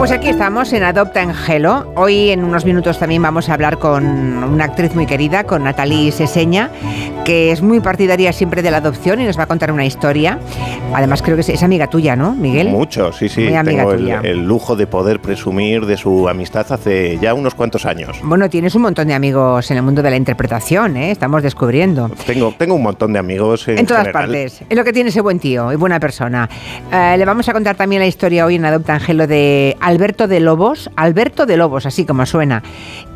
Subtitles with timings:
[0.00, 1.92] Pues aquí estamos en Adopta Angelo.
[1.94, 4.02] Hoy en unos minutos también vamos a hablar con
[4.42, 6.70] una actriz muy querida, con Natalie Seseña,
[7.26, 10.38] que es muy partidaria siempre de la adopción y nos va a contar una historia.
[10.94, 12.70] Además creo que es, amiga tuya, ¿no, Miguel?
[12.70, 13.50] Mucho, sí, sí.
[13.62, 18.16] Tengo el, lujo de poder presumir de su amistad hace ya unos cuantos años.
[18.22, 21.10] Bueno, tienes un montón de amigos en el mundo de la interpretación, ¿eh?
[21.10, 22.10] Estamos descubriendo.
[22.24, 24.62] Tengo, tengo un montón de amigos en, en todas partes.
[24.66, 26.48] Es lo que tiene ese buen tío y buena persona.
[26.90, 30.38] Eh, le vamos a contar también la historia hoy en Adopta Angelo de Alberto de
[30.38, 32.62] Lobos, Alberto de Lobos, así como suena.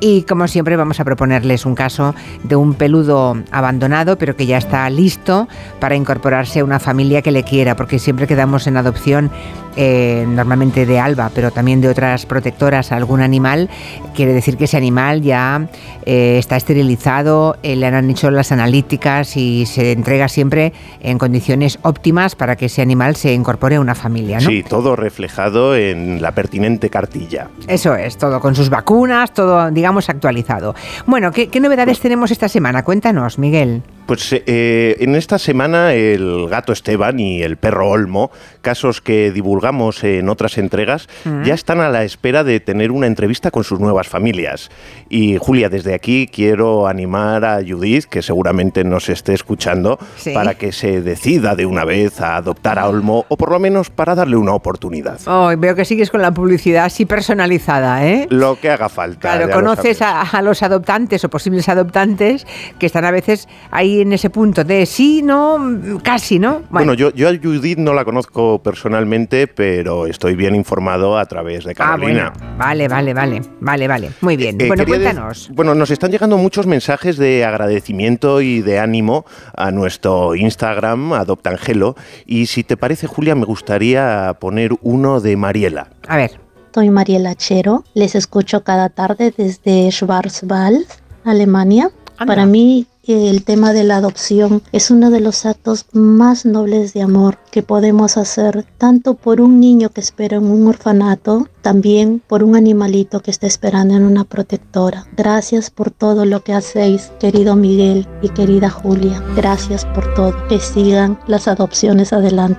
[0.00, 4.58] Y como siempre vamos a proponerles un caso de un peludo abandonado, pero que ya
[4.58, 5.46] está listo
[5.78, 9.30] para incorporarse a una familia que le quiera, porque siempre quedamos en adopción
[9.76, 13.68] eh, normalmente de Alba, pero también de otras protectoras a algún animal,
[14.14, 15.68] quiere decir que ese animal ya
[16.06, 21.78] eh, está esterilizado, eh, le han hecho las analíticas y se entrega siempre en condiciones
[21.82, 24.38] óptimas para que ese animal se incorpore a una familia.
[24.40, 24.48] ¿no?
[24.48, 27.48] Sí, todo reflejado en la pertinente cartilla.
[27.66, 30.74] Eso es, todo con sus vacunas, todo, digamos, actualizado.
[31.06, 32.82] Bueno, ¿qué, qué novedades tenemos esta semana?
[32.84, 33.82] Cuéntanos, Miguel.
[34.06, 38.30] Pues eh, en esta semana el gato Esteban y el perro Olmo,
[38.60, 41.44] casos que divulgamos en otras entregas, mm.
[41.44, 44.70] ya están a la espera de tener una entrevista con sus nuevas familias.
[45.08, 49.98] Y Julia, desde aquí quiero animar a Judith, que seguramente nos esté escuchando,
[50.34, 53.88] para que se decida de una vez a adoptar a Olmo o por lo menos
[53.88, 55.18] para darle una oportunidad.
[55.26, 58.26] Oh, veo que sigues con la publicidad así personalizada, ¿eh?
[58.28, 59.36] Lo que haga falta.
[59.36, 62.46] Claro, conoces a, a los adoptantes o posibles adoptantes
[62.78, 66.62] que están a veces ahí en ese punto de sí, no, casi, ¿no?
[66.70, 71.64] Bueno, yo, yo a Judith no la conozco personalmente, pero estoy bien informado a través
[71.64, 72.32] de ah, Carolina.
[72.56, 74.10] Vale, vale, vale, vale, vale.
[74.20, 74.60] Muy bien.
[74.60, 75.50] Eh, bueno, cuéntanos.
[75.52, 79.24] Bueno, nos están llegando muchos mensajes de agradecimiento y de ánimo
[79.56, 81.96] a nuestro Instagram, Adoptangelo.
[82.26, 85.88] Y si te parece, Julia, me gustaría poner uno de Mariela.
[86.08, 86.44] A ver.
[86.74, 90.86] Soy Mariela Chero, les escucho cada tarde desde Schwarzwald,
[91.24, 91.92] Alemania.
[92.16, 97.02] Para mí el tema de la adopción es uno de los actos más nobles de
[97.02, 102.42] amor que podemos hacer, tanto por un niño que espera en un orfanato, también por
[102.42, 105.06] un animalito que está esperando en una protectora.
[105.16, 109.22] Gracias por todo lo que hacéis, querido Miguel y querida Julia.
[109.36, 110.34] Gracias por todo.
[110.48, 112.58] Que sigan las adopciones adelante.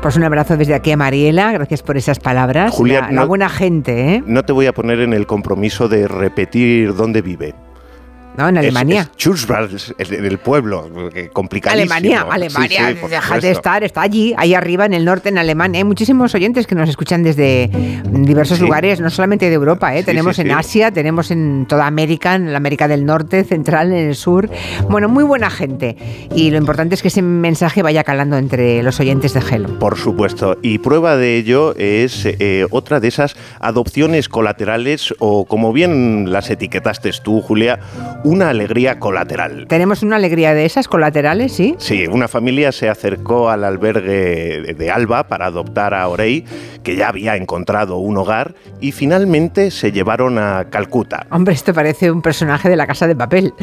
[0.00, 2.72] Pues un abrazo desde aquí a Mariela, gracias por esas palabras.
[2.72, 4.24] Julia, la, buena gente, ¿eh?
[4.26, 7.54] No te voy a poner en el compromiso de repetir dónde vive.
[8.36, 8.48] ¿No?
[8.48, 9.10] En Alemania.
[9.68, 10.88] Es, en el pueblo,
[11.32, 11.94] complicadísimo.
[11.94, 15.78] Alemania, Alemania, deja de estar, está allí, ahí arriba en el norte, en Alemania.
[15.78, 17.70] Hay muchísimos oyentes que nos escuchan desde
[18.10, 20.02] diversos lugares, no solamente de Europa, ¿eh?
[20.02, 24.14] tenemos en Asia, tenemos en toda América, en la América del Norte, Central, en el
[24.14, 24.50] Sur.
[24.88, 25.96] Bueno, muy buena gente.
[26.34, 29.78] Y lo importante es que ese mensaje vaya calando entre los oyentes de Hello.
[29.78, 30.58] Por supuesto.
[30.62, 36.50] Y prueba de ello es eh, otra de esas adopciones colaterales, o como bien las
[36.50, 37.78] etiquetaste tú, Julia,
[38.26, 39.66] una alegría colateral.
[39.68, 41.76] ¿Tenemos una alegría de esas colaterales, sí?
[41.78, 46.44] Sí, una familia se acercó al albergue de Alba para adoptar a Orey,
[46.82, 51.28] que ya había encontrado un hogar, y finalmente se llevaron a Calcuta.
[51.30, 53.54] Hombre, esto parece un personaje de la casa de papel.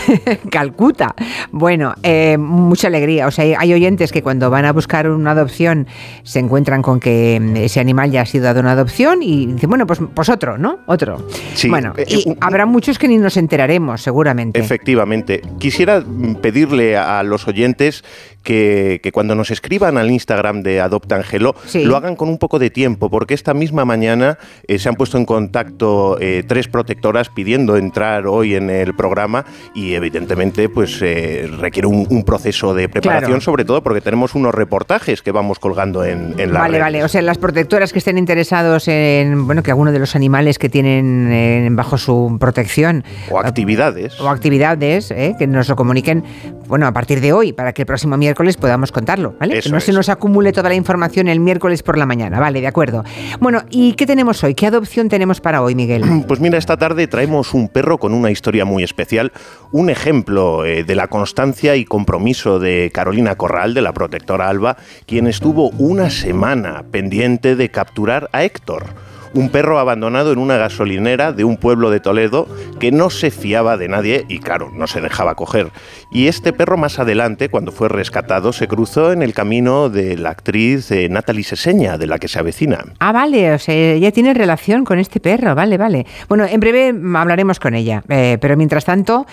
[0.50, 1.16] Calcuta.
[1.50, 3.26] Bueno, eh, mucha alegría.
[3.26, 5.88] O sea, hay oyentes que cuando van a buscar una adopción
[6.22, 9.84] se encuentran con que ese animal ya ha sido dado una adopción y dicen, bueno,
[9.84, 10.78] pues, pues otro, ¿no?
[10.86, 11.26] Otro.
[11.54, 14.60] Sí, bueno, eh, y habrá muchos que ni nos enteraremos, seguramente.
[14.60, 15.40] Efectivamente.
[15.58, 16.04] Quisiera
[16.42, 18.04] pedirle a los oyentes
[18.42, 22.70] que, cuando nos escriban al Instagram de Adopta Angelo lo hagan con un poco de
[22.70, 27.76] tiempo, porque esta misma mañana eh, se han puesto en contacto eh, tres protectoras pidiendo
[27.76, 29.44] entrar hoy en el programa
[29.74, 35.22] y evidentemente pues eh, requiere un, proceso de preparación, sobre todo porque tenemos unos reportajes
[35.22, 38.86] que vamos colgando en, en la Vale, vale, o sea, las protectoras que estén interesados
[38.86, 43.04] en, bueno, que alguno de los animales que tienen bajo su protección.
[43.30, 44.20] O actividades.
[44.20, 46.22] O actividades, que nos lo comuniquen,
[46.68, 49.60] bueno, a partir de hoy, para que el próximo miércoles miércoles podamos contarlo, ¿vale?
[49.60, 52.66] que no se nos acumule toda la información el miércoles por la mañana, vale, de
[52.66, 53.04] acuerdo.
[53.40, 54.54] Bueno, ¿y qué tenemos hoy?
[54.54, 56.02] ¿Qué adopción tenemos para hoy, Miguel?
[56.32, 59.32] Pues mira, esta tarde traemos un perro con una historia muy especial,
[59.70, 64.78] un ejemplo eh, de la constancia y compromiso de Carolina Corral, de la protectora Alba,
[65.04, 71.32] quien estuvo una semana pendiente de capturar a Héctor un perro abandonado en una gasolinera
[71.32, 72.46] de un pueblo de Toledo
[72.78, 75.70] que no se fiaba de nadie y claro, no se dejaba coger.
[76.10, 80.30] Y este perro más adelante, cuando fue rescatado, se cruzó en el camino de la
[80.30, 82.84] actriz eh, Natalie Seseña, de la que se avecina.
[82.98, 86.06] Ah, vale, o sea, ya tiene relación con este perro, vale, vale.
[86.28, 89.26] Bueno, en breve hablaremos con ella, eh, pero mientras tanto,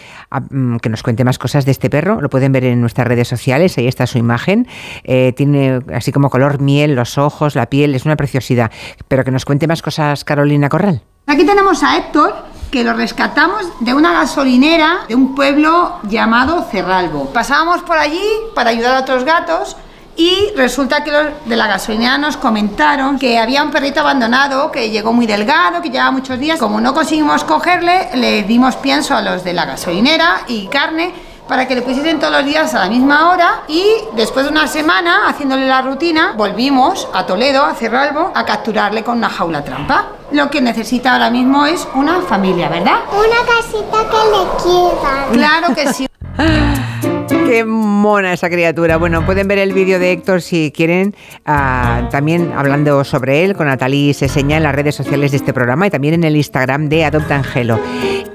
[0.49, 3.27] mm, que nos cuente más cosas de este perro, lo pueden ver en nuestras redes
[3.27, 4.67] sociales, ahí está su imagen,
[5.03, 8.71] eh, tiene así como color miel, los ojos, la piel, es una preciosidad,
[9.07, 9.88] pero que nos cuente más cosas
[10.25, 11.01] Carolina Corral?
[11.27, 12.36] Aquí tenemos a Héctor,
[12.71, 17.25] que lo rescatamos de una gasolinera de un pueblo llamado Cerralbo.
[17.31, 18.21] Pasábamos por allí
[18.53, 19.75] para ayudar a otros gatos
[20.15, 24.89] y resulta que los de la gasolinera nos comentaron que había un perrito abandonado que
[24.89, 26.59] llegó muy delgado, que llevaba muchos días.
[26.59, 31.13] Como no conseguimos cogerle, le dimos pienso a los de la gasolinera y carne
[31.49, 34.67] para que le pusiesen todos los días a la misma hora y después de una
[34.67, 40.09] semana haciéndole la rutina volvimos a Toledo, a Cerralbo, a capturarle con una jaula trampa.
[40.31, 42.99] Lo que necesita ahora mismo es una familia, ¿verdad?
[43.11, 45.33] Una casita que le quieran.
[45.33, 46.07] Claro que sí.
[47.49, 48.97] Qué mona esa criatura.
[48.97, 51.15] Bueno, pueden ver el vídeo de Héctor si quieren,
[51.47, 55.87] ah, también hablando sobre él con Natalie Seseña en las redes sociales de este programa
[55.87, 57.79] y también en el Instagram de Adopta Angelo.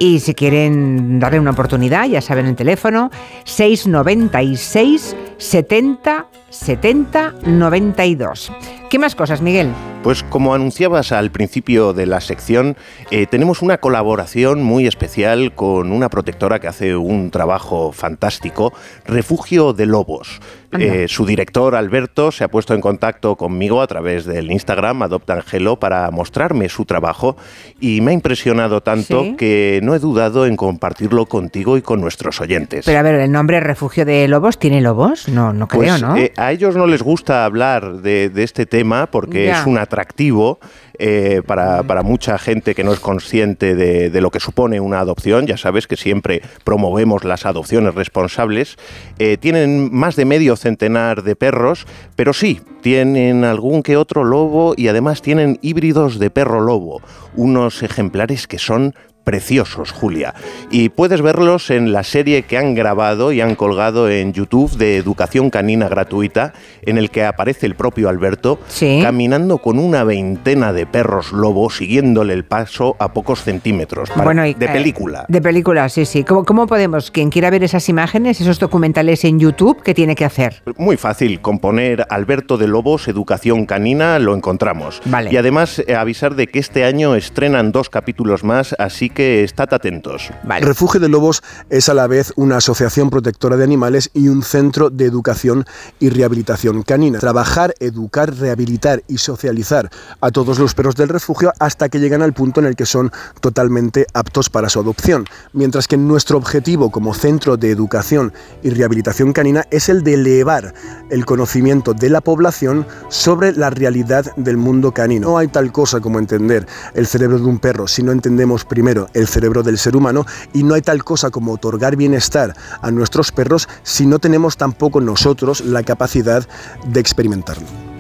[0.01, 3.13] Y si quieren darle una oportunidad, ya saben el teléfono
[3.45, 8.53] 696 70 70 92.
[8.91, 9.71] ¿Qué más cosas, Miguel?
[10.05, 12.77] Pues como anunciabas al principio de la sección,
[13.11, 18.75] eh, tenemos una colaboración muy especial con una protectora que hace un trabajo fantástico,
[19.07, 20.43] Refugio de Lobos.
[20.79, 25.35] Eh, su director, Alberto, se ha puesto en contacto conmigo a través del Instagram Adopta
[25.35, 27.37] Angelo para mostrarme su trabajo
[27.81, 32.41] y me ha impresionado tanto que no he dudado en compartirlo contigo y con nuestros
[32.41, 32.85] oyentes.
[32.85, 35.29] Pero a ver, ¿el nombre Refugio de Lobos tiene lobos?
[35.29, 36.17] No, no creo, pues, ¿no?
[36.17, 40.59] Eh, a ellos no les gusta hablar de, este tema porque es un atractivo
[40.99, 45.47] eh, para, mucha gente que no es consciente de, lo que supone una adopción.
[45.47, 48.77] Ya sabes que siempre promovemos las adopciones responsables.
[49.19, 51.87] Eh, tienen más de medio centenar de perros,
[52.17, 57.01] pero sí, tienen algún que otro lobo y además tienen híbridos de perro lobo,
[57.37, 58.95] unos ejemplares que son
[59.25, 60.35] preciosos, Julia.
[60.71, 64.97] Y puedes verlos en la serie que han grabado y han colgado en YouTube de
[64.97, 68.59] Educación Canina Gratuita, en el que aparece el propio Alberto
[69.03, 74.11] caminando con una veintena de perros lobos, siguiéndole el paso a pocos centímetros.
[74.15, 75.25] de eh, película.
[75.29, 76.25] de película, sí, sí.
[76.25, 80.25] ¿Cómo, ¿Cómo, podemos, quien quiera ver esas imágenes, esos documentales en YouTube, qué tiene que
[80.25, 80.63] hacer?
[80.77, 85.01] Muy fácil, con poner Alberto de Lobos, Educación Canina, lo encontramos.
[85.07, 85.33] Vale.
[85.33, 89.73] Y además eh, avisar de que este año estrenan dos capítulos más, así que estad
[89.73, 90.31] atentos.
[90.45, 94.91] Refugio de Lobos es a la vez una asociación protectora de animales y un centro
[94.91, 95.65] de educación
[96.01, 97.19] y rehabilitación canina.
[97.19, 99.91] Trabajar, educar, rehabilitar y socializar
[100.21, 103.13] a todos los perros del refugio hasta que llegan al punto en el que son
[103.41, 105.27] totalmente aptos para su adopción.
[105.53, 108.33] Mientras que nuestro objetivo como centro de educación
[108.63, 110.75] y rehabilitación canina es el de elevar
[111.11, 115.29] el conocimiento de la población sobre la realidad del mundo canino.
[115.29, 119.04] No hay tal cosa como entender el cerebro de un perro si no entendemos primero
[119.13, 123.33] el cerebro del ser humano y no hay tal cosa como otorgar bienestar a nuestros
[123.33, 126.49] perros si no tenemos tampoco nosotros la capacidad
[126.87, 127.94] de experimentarlo.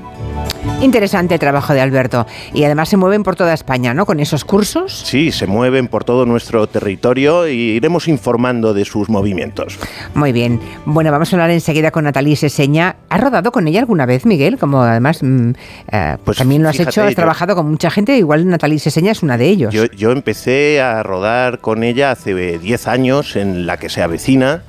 [0.81, 2.27] Interesante el trabajo de Alberto.
[2.53, 4.05] Y además se mueven por toda España, ¿no?
[4.05, 5.03] Con esos cursos.
[5.07, 9.79] Sí, se mueven por todo nuestro territorio y iremos informando de sus movimientos.
[10.15, 10.61] Muy bien.
[10.85, 12.97] Bueno, vamos a hablar enseguida con Natalie Seseña.
[13.09, 14.59] ¿Has rodado con ella alguna vez, Miguel?
[14.59, 15.51] Como además mm,
[15.91, 19.23] eh, pues también lo has hecho, has trabajado con mucha gente, igual Natalie Seseña es
[19.23, 19.73] una de ellos.
[19.73, 24.63] Yo, yo empecé a rodar con ella hace 10 años en la que se avecina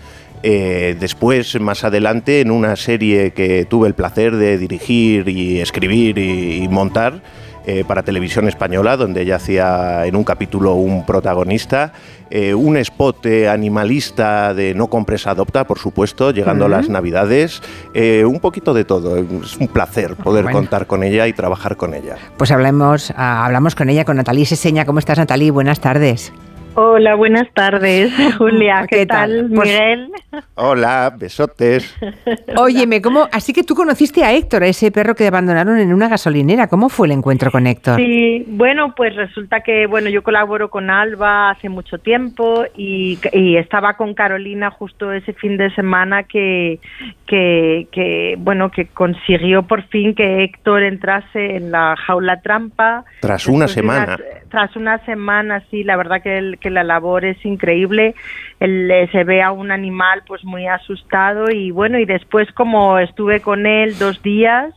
[0.48, 6.20] eh, después, más adelante, en una serie que tuve el placer de dirigir y escribir
[6.20, 7.24] y, montar,
[7.66, 11.94] eh, para televisión española, donde ella hacía en un capítulo un protagonista,
[12.30, 17.64] eh, un spot animalista de No compres adopta, por supuesto, llegando a las navidades,
[17.96, 19.18] un poquito de todo.
[19.18, 22.18] Es un placer poder contar con ella y trabajar con ella.
[22.38, 24.86] Pues hablamos, ah, hablamos con ella, con Natalie Seseña.
[24.86, 25.50] ¿Cómo estás, Natalie?
[25.50, 26.32] Buenas tardes.
[26.78, 28.86] Hola, buenas tardes, Julia.
[28.90, 30.10] ¿Qué, tal, pues Miguel?
[30.56, 31.96] Hola, besotes.
[32.58, 33.30] Óyeme, ¿cómo?
[33.32, 36.68] Así que tú conociste a Héctor, a ese perro que abandonaron en una gasolinera.
[36.68, 37.96] ¿Cómo fue el encuentro con Héctor?
[37.96, 43.20] Sí, bueno, pues resulta que, bueno, yo colaboro con Alba hace mucho tiempo y,
[43.58, 46.80] estaba con Carolina justo ese fin de semana que,
[47.26, 53.06] que, bueno, que consiguió por fin que Héctor entrase en la jaula trampa.
[53.22, 54.18] Tras una semana.
[54.50, 58.16] Tras una semana, sí, la verdad que el que la labor es increíble.
[58.60, 63.42] Eh, se ve a un animal pues muy asustado y bueno, y después como estuve
[63.42, 64.74] con él dos días,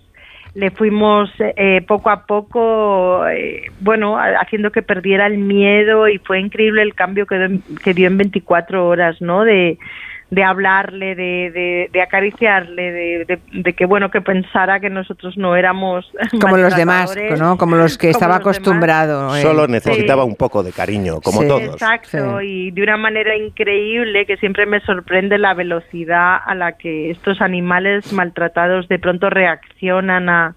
[0.54, 6.40] le fuimos eh, poco a poco, eh, bueno, haciendo que perdiera el miedo y fue
[6.40, 9.44] increíble el cambio que, que dio en 24 horas, ¿no?
[9.44, 9.78] De,
[10.30, 16.11] de hablarle, de, de, acariciarle, de, de, que bueno que pensara que nosotros no éramos
[16.40, 17.56] como los demás, ¿no?
[17.56, 19.35] Como los que estaba acostumbrado.
[19.35, 19.40] Eh.
[19.40, 21.62] Solo necesitaba un poco de cariño, como todos.
[21.62, 27.11] Exacto, y de una manera increíble que siempre me sorprende la velocidad a la que
[27.11, 30.54] estos animales maltratados de pronto reaccionan a,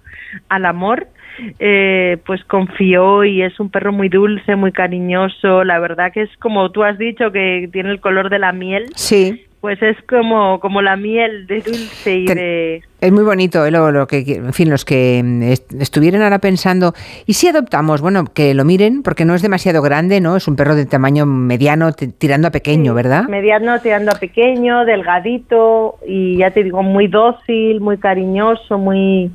[0.50, 1.08] al amor
[1.60, 5.64] eh, pues confió y es un perro muy dulce, muy cariñoso.
[5.64, 8.88] La verdad que es como tú has dicho que tiene el color de la miel.
[8.96, 12.82] Sí pues es como, como la miel de dulce y de...
[13.00, 13.72] Es muy bonito, ¿eh?
[13.72, 16.94] lo, que, en fin, los que mm, estuvieran ahora pensando,
[17.28, 18.02] ¿y si adoptamos?
[18.02, 20.36] Bueno, que lo miren, porque no es demasiado grande, ¿no?
[20.36, 23.28] Es un perro de tamaño mediano, tirando a pequeño, ¿verdad?
[23.28, 29.32] Mediano, tirando a pequeño, delgadito, y ya te digo, muy dócil, muy cariñoso, muy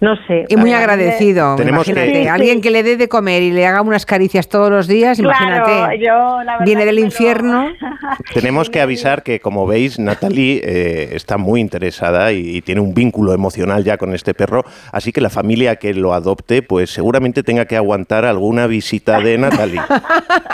[0.00, 0.44] no sé.
[0.48, 2.28] Y muy agradecido, imagínate.
[2.28, 5.98] Alguien que le dé de comer y le haga unas caricias todos los días, imagínate.
[6.64, 7.68] viene del infierno.
[8.34, 13.32] Tenemos que avisar que, como veis, Natalie eh, está muy interesada y, tiene un vínculo
[13.32, 17.66] emocional ya con este perro, así que la familia que lo adopte, pues seguramente tenga
[17.66, 19.80] que aguantar alguna visita de Natalie.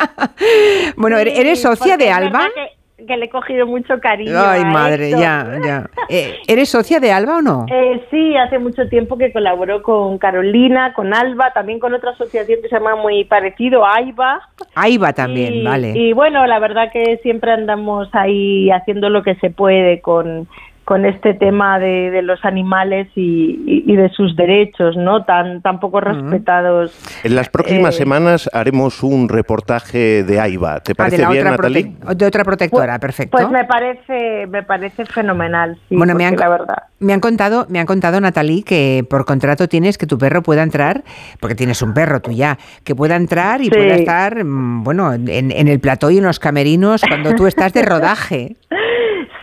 [0.97, 2.49] bueno, ¿eres socia de Alba?
[2.55, 4.33] que le he cogido mucho cariño.
[4.37, 5.91] Ay, madre, ya, ya.
[6.09, 7.67] Eh, ¿Eres socia de Alba o no?
[7.71, 12.61] Eh, sí, hace mucho tiempo que colaboró con Carolina, con Alba, también con otra asociación
[12.63, 14.41] que se llama muy parecido, AIBA.
[14.75, 15.93] AIBA también, vale.
[15.95, 20.49] Y bueno, la verdad que siempre andamos ahí haciendo lo que se puede con
[20.85, 25.25] con este tema de, los animales y, de sus derechos, ¿no?
[25.25, 26.93] Tan, tan poco respetados.
[27.23, 30.81] En las próximas eh, semanas haremos un reportaje de AIBA.
[30.81, 31.93] ¿Te ah, parece bien, Natalie?
[32.17, 33.37] De otra protectora, pues, perfecto.
[33.37, 36.83] Pues me parece, me parece fenomenal, sí, bueno, me han, la verdad.
[36.99, 40.63] Me han contado, me han contado, Natalie, que por contrato tienes que tu perro pueda
[40.63, 41.05] entrar,
[41.41, 45.29] porque tienes un perro tú ya, que pueda entrar y pueda estar, mm, bueno, en,
[45.29, 48.57] en el plató y en los camerinos cuando tú estás de rodaje.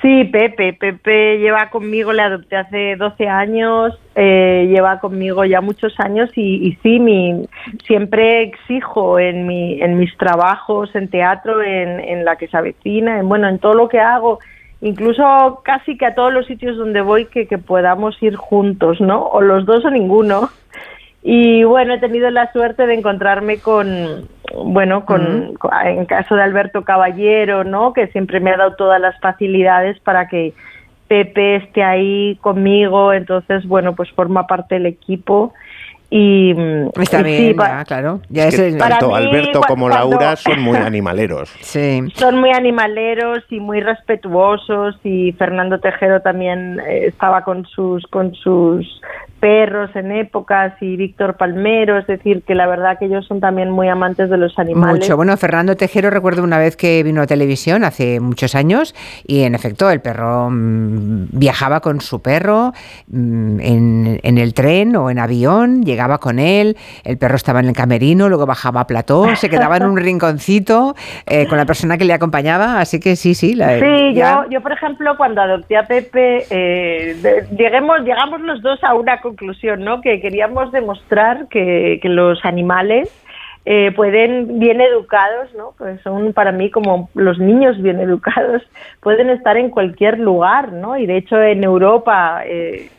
[0.02, 0.74] Sí, Pepe.
[0.74, 6.78] Pepe lleva conmigo, le adopté hace 12 años, eh, lleva conmigo ya muchos años y,
[6.82, 7.46] sí, mi,
[7.86, 13.28] siempre exijo en, mi, en mis trabajos, en teatro, en, la que se avecina, en,
[13.28, 14.40] bueno, en todo lo que hago,
[14.80, 19.24] incluso casi que a todos los sitios donde voy que podamos ir juntos, ¿no?
[19.24, 20.50] O los dos o ninguno.
[21.22, 26.84] Y bueno, he tenido la suerte de encontrarme con, bueno, con, en caso de Alberto
[26.84, 27.94] Caballero, ¿no?
[27.94, 30.54] Que siempre me ha dado todas las facilidades para que
[31.08, 35.54] Pepe esté ahí conmigo, entonces, bueno, pues forma parte del equipo
[36.12, 36.56] y,
[37.00, 38.22] Está bien, claro.
[38.80, 41.50] tanto Alberto como Laura son muy animaleros.
[41.70, 42.02] Sí.
[42.16, 48.34] Son muy animaleros y muy respetuosos y Fernando Tejero también eh, estaba con sus con
[48.34, 49.02] sus
[49.40, 53.70] perros en épocas y Víctor Palmero, es decir, que la verdad que ellos son también
[53.70, 55.02] muy amantes de los animales.
[55.02, 55.16] Mucho.
[55.16, 59.56] Bueno, Fernando Tejero recuerdo una vez que vino a televisión hace muchos años y en
[59.56, 62.74] efecto el perro mm, viajaba con su perro
[63.08, 67.68] mm, en, en el tren o en avión, llegaba con él, el perro estaba en
[67.68, 71.98] el camerino, luego bajaba a plató, se quedaba en un rinconcito eh, con la persona
[71.98, 73.54] que le acompañaba, así que sí, sí.
[73.56, 78.84] La, sí, yo, yo por ejemplo cuando adopté a Pepe, eh, lleguemos, llegamos los dos
[78.84, 80.02] a una conclusión, ¿no?
[80.02, 83.10] Que queríamos demostrar que, que los animales
[83.66, 85.74] eh, pueden, bien educados, ¿no?
[85.78, 88.64] Pues son para mí como los niños bien educados,
[89.02, 90.98] pueden estar en cualquier lugar, ¿no?
[90.98, 92.90] Y de hecho en Europa eh,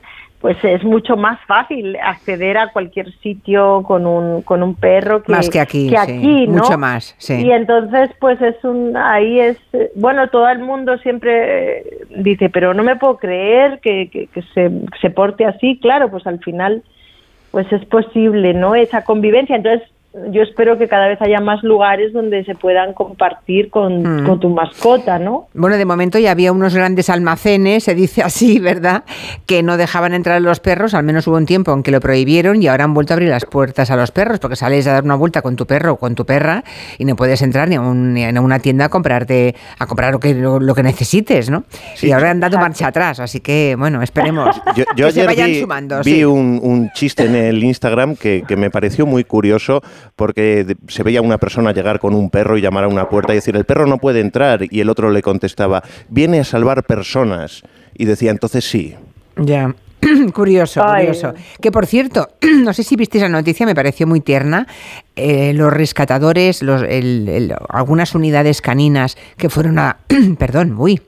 [0.41, 5.33] pues es mucho más fácil acceder a cualquier sitio con un, con un perro que,
[5.33, 6.63] más que aquí, aquí ¿no?
[6.63, 7.15] mucho más.
[7.19, 7.45] Sí.
[7.45, 9.59] Y entonces, pues es un, ahí es,
[9.95, 14.43] bueno, todo el mundo siempre eh, dice, pero no me puedo creer que, que, que
[14.55, 14.71] se,
[15.03, 15.79] se porte así.
[15.79, 16.83] Claro, pues al final,
[17.51, 18.75] pues es posible, ¿no?
[18.75, 19.57] Esa convivencia.
[19.57, 24.41] Entonces, yo espero que cada vez haya más lugares donde se puedan compartir con, mm.
[24.41, 25.47] tu mascota, ¿no?
[25.55, 29.05] Bueno, de momento ya había unos grandes almacenes, se dice así, ¿verdad?
[29.47, 32.61] Que no dejaban entrar los perros, al menos hubo un tiempo en que lo prohibieron
[32.61, 35.05] y ahora han vuelto a abrir las puertas a los perros, porque sales a dar
[35.05, 36.65] una vuelta con tu perro o con tu perra
[36.99, 37.81] y no puedes entrar ni a,
[38.41, 41.65] una tienda a comprarte, a comprar lo que, lo, que necesites, ¿no?
[42.03, 44.61] y ahora han dado marcha atrás, así que, bueno, esperemos
[44.97, 46.01] yo, que se vayan vi, sumando.
[46.03, 49.83] Vi un, chiste en el Instagram que, que me pareció muy curioso
[50.17, 53.37] porque se veía una persona llegar con un perro y llamar a una puerta y
[53.37, 57.63] decir, el perro no puede entrar, y el otro le contestaba, viene a salvar personas,
[57.97, 58.95] y decía, entonces sí.
[59.37, 59.75] Ya.
[60.35, 61.35] curioso, curioso.
[61.61, 64.67] Que por cierto, no sé si viste esa noticia, me pareció muy tierna.
[65.17, 66.83] Eh, los rescatadores, los,
[67.69, 69.99] algunas unidades caninas que fueron a.
[70.39, 71.01] perdón, uy,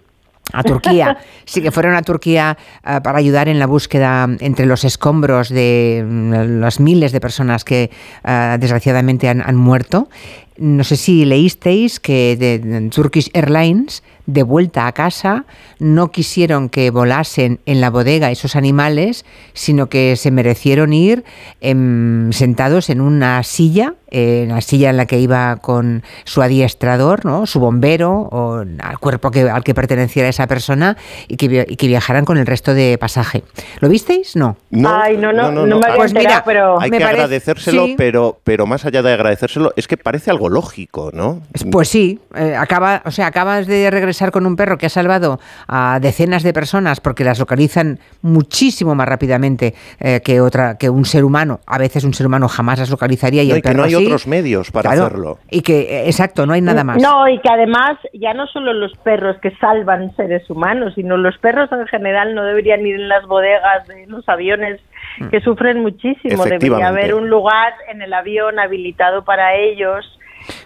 [0.52, 1.18] a Turquía.
[1.44, 2.56] Sí que fueron a Turquía
[2.86, 7.64] eh, para ayudar en la búsqueda entre los escombros de mm, las miles de personas
[7.64, 7.90] que
[8.24, 10.08] eh, desgraciadamente han, muerto.
[10.56, 15.44] No sé si leísteis que de, Turkish Airlines de vuelta a casa,
[15.78, 21.24] no quisieron que volasen en la bodega esos animales, sino que se merecieron ir
[21.60, 27.24] em, sentados en una silla en la silla en la que iba con su adiestrador,
[27.24, 27.46] ¿no?
[27.46, 30.98] su bombero, o al cuerpo que, al que perteneciera esa persona,
[31.28, 33.42] y que, y que viajaran con el resto de pasaje.
[33.80, 34.36] ¿Lo visteis?
[34.36, 34.58] No.
[34.70, 36.78] No, Ay, no, no, no, me había Pues mira, pero...
[36.78, 37.94] Hay Me que parece- agradecérselo, sí.
[37.96, 41.40] pero, pero más allá de agradecérselo, es que parece algo lógico, ¿no?
[41.70, 45.38] Pues sí, eh, acaba, o sea, acabas de regresar con un perro que ha salvado
[45.68, 51.04] a decenas de personas porque las localizan muchísimo más rápidamente eh, que otra, que un
[51.04, 51.60] ser humano.
[51.66, 53.84] A veces un ser humano jamás las localizaría y No, el y que perro no
[53.84, 54.06] hay sí.
[54.06, 55.38] otros medios para Claro, hacerlo.
[55.50, 57.00] Y que, eh, exacto, no hay nada más.
[57.02, 61.36] No, y que además ya no solo los perros que salvan seres humanos, sino los
[61.38, 64.80] perros en general no deberían ir en las bodegas de los aviones
[65.30, 66.44] que sufren muchísimo.
[66.44, 70.04] Debería haber un lugar en el avión habilitado para ellos.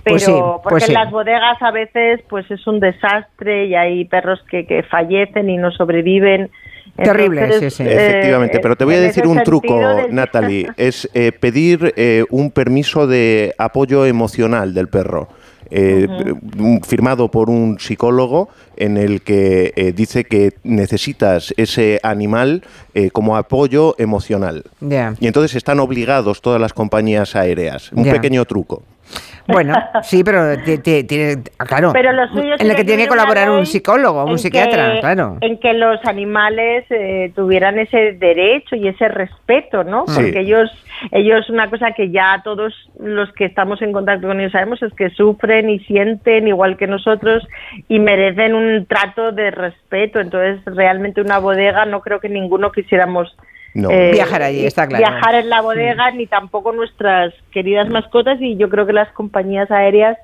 [0.05, 0.91] Pero Pues sí, porque pues sí.
[0.93, 5.49] en las bodegas a veces pues es un desastre y hay perros que, que fallecen
[5.51, 6.51] y no sobreviven.
[6.97, 7.89] Terrible, Entonces, sí, sí.
[7.91, 12.25] eh, Efectivamente, pero te voy a decir un truco, de- Natalie, es eh, pedir eh,
[12.31, 15.29] un permiso de apoyo emocional del perro.
[15.71, 16.07] Eh,
[16.59, 22.63] un- firmado por un psicólogo en el que eh, dice que necesitas ese animal
[22.95, 24.65] eh, como apoyo emocional.
[24.81, 25.15] Ya.
[25.21, 27.91] Y entonces están obligados todas las compañías aéreas.
[27.93, 28.13] Un Ya.
[28.13, 28.83] pequeño truco.
[29.49, 33.03] Bueno, sí, pero ti- ti- tiene, claro, Pero lo suyo en el sería que tiene
[33.05, 35.39] que colaborar un psicólogo, un psiquiatra, que- claro.
[35.41, 40.05] En que los animales eh, tuvieran ese derecho y ese respeto, ¿no?
[40.09, 40.15] Sí.
[40.21, 40.69] Porque ellos,
[41.13, 44.93] ellos una cosa que ya todos los que estamos en contacto con ellos sabemos es
[44.95, 47.47] que sufren y sienten igual que nosotros
[47.89, 50.21] y merecen un trato de respeto.
[50.21, 53.35] Entonces, realmente una bodega no creo que ninguno quisiéramos
[53.75, 53.89] No.
[53.89, 55.05] Viajar allí, está claro.
[55.05, 59.71] Viajar en la bodega, ni tampoco nuestras queridas mascotas, y yo creo que las compañías
[59.71, 60.17] aéreas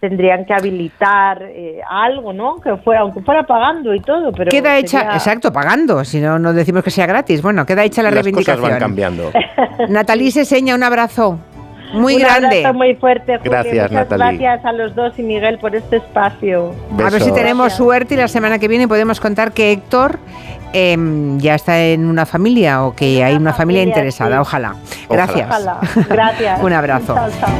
[0.00, 2.60] tendrían que habilitar eh, algo, ¿no?
[2.60, 6.52] Que fuera, aunque fuera pagando y todo, pero Queda hecha, exacto, pagando, si no, no
[6.52, 7.40] decimos que sea gratis.
[7.40, 8.70] Bueno, queda hecha la Las cosas reivindicación.
[8.70, 9.30] van cambiando.
[10.32, 11.38] Seseña, un abrazo
[11.92, 12.58] muy Un grande.
[12.58, 13.50] abrazo muy fuerte, Julio.
[13.52, 14.38] Gracias, Muchas Natalie.
[14.38, 16.74] gracias a los dos y Miguel por este espacio.
[17.04, 20.18] A ver si tenemos suerte y la semana que viene podemos contar que Héctor
[20.72, 24.36] em, ya está en una familia o que hay una familia familia, interesada.
[24.36, 24.40] sí.
[24.40, 24.74] Ojalá.
[25.08, 25.46] Gracias.
[25.48, 25.80] Ojalá.
[26.08, 26.60] Gracias.
[26.62, 27.16] Un abrazo.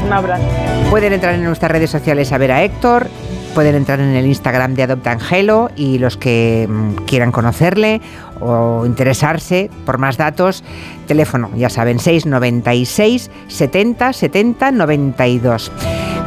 [0.06, 0.44] Un abrazo.
[0.90, 3.06] Pueden entrar en nuestras redes sociales a ver a Héctor,
[3.54, 8.00] pueden entrar en el Instagram de Adopta Angelo y los que mm, quieran conocerle
[8.42, 10.64] o interesarse por más datos,
[11.06, 15.72] teléfono, ya saben, 696 70 70 92.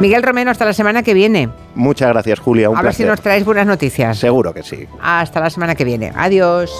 [0.00, 1.48] Miguel Romero, hasta la semana que viene.
[1.74, 2.68] Muchas gracias, Julia.
[2.68, 4.18] Un a ver si nos traes buenas noticias.
[4.18, 4.86] Seguro que sí.
[5.00, 6.12] Hasta la semana que viene.
[6.14, 6.70] Adiós.